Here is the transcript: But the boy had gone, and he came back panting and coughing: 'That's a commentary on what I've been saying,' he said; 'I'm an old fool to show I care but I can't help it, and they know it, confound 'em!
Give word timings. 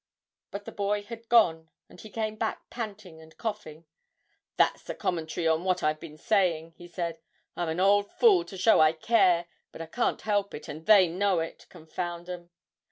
But 0.49 0.65
the 0.65 0.71
boy 0.71 1.03
had 1.03 1.29
gone, 1.29 1.69
and 1.87 2.01
he 2.01 2.09
came 2.09 2.35
back 2.35 2.71
panting 2.71 3.21
and 3.21 3.37
coughing: 3.37 3.85
'That's 4.57 4.89
a 4.89 4.95
commentary 4.95 5.47
on 5.47 5.63
what 5.63 5.83
I've 5.83 5.99
been 5.99 6.17
saying,' 6.17 6.71
he 6.71 6.87
said; 6.87 7.19
'I'm 7.55 7.69
an 7.69 7.79
old 7.79 8.09
fool 8.11 8.43
to 8.45 8.57
show 8.57 8.79
I 8.79 8.93
care 8.93 9.45
but 9.71 9.79
I 9.79 9.85
can't 9.85 10.21
help 10.23 10.55
it, 10.55 10.67
and 10.67 10.87
they 10.87 11.07
know 11.07 11.39
it, 11.39 11.67
confound 11.69 12.27
'em! 12.31 12.49